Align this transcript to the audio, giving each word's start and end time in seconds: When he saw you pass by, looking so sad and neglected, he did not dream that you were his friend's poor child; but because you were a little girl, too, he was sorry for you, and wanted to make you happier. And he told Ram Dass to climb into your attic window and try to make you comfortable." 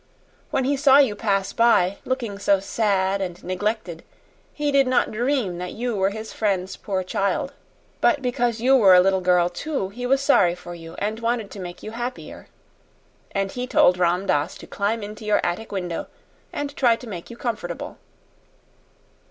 When 0.49 0.63
he 0.63 0.75
saw 0.75 0.97
you 0.97 1.13
pass 1.15 1.53
by, 1.53 1.99
looking 2.05 2.39
so 2.39 2.59
sad 2.59 3.21
and 3.21 3.43
neglected, 3.43 4.03
he 4.51 4.71
did 4.71 4.87
not 4.87 5.11
dream 5.11 5.59
that 5.59 5.73
you 5.73 5.95
were 5.95 6.09
his 6.09 6.33
friend's 6.33 6.75
poor 6.75 7.03
child; 7.03 7.53
but 7.99 8.19
because 8.19 8.59
you 8.61 8.75
were 8.75 8.95
a 8.95 8.99
little 8.99 9.21
girl, 9.21 9.47
too, 9.47 9.89
he 9.89 10.07
was 10.07 10.19
sorry 10.19 10.55
for 10.55 10.73
you, 10.73 10.95
and 10.95 11.19
wanted 11.19 11.51
to 11.51 11.59
make 11.59 11.83
you 11.83 11.91
happier. 11.91 12.47
And 13.29 13.51
he 13.51 13.67
told 13.67 13.99
Ram 13.99 14.25
Dass 14.25 14.57
to 14.57 14.65
climb 14.65 15.03
into 15.03 15.23
your 15.23 15.39
attic 15.45 15.71
window 15.71 16.07
and 16.51 16.75
try 16.75 16.95
to 16.95 17.05
make 17.07 17.29
you 17.29 17.37
comfortable." 17.37 17.99